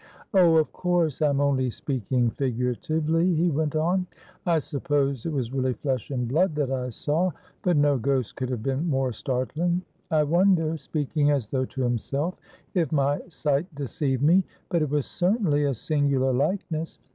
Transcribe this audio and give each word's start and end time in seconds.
"Oh, 0.33 0.57
of 0.57 0.71
course, 0.73 1.21
I 1.21 1.27
am 1.29 1.39
only 1.39 1.69
speaking 1.69 2.31
figuratively," 2.31 3.35
he 3.35 3.51
went 3.51 3.75
on. 3.75 4.07
"I 4.47 4.57
suppose 4.57 5.27
it 5.27 5.31
was 5.31 5.53
really 5.53 5.73
flesh 5.75 6.09
and 6.09 6.27
blood 6.27 6.55
that 6.55 6.71
I 6.71 6.89
saw; 6.89 7.29
but 7.61 7.77
no 7.77 7.99
ghost 7.99 8.35
could 8.35 8.49
have 8.49 8.63
been 8.63 8.89
more 8.89 9.13
startling. 9.13 9.83
I 10.09 10.23
wonder" 10.23 10.75
speaking 10.75 11.29
as 11.29 11.49
though 11.49 11.65
to 11.65 11.83
himself 11.83 12.35
"if 12.73 12.91
my 12.91 13.21
sight 13.29 13.67
deceived 13.75 14.23
me; 14.23 14.43
but 14.69 14.81
it 14.81 14.89
was 14.89 15.05
certainly 15.05 15.65
a 15.65 15.75
singular 15.75 16.33
likeness. 16.33 16.97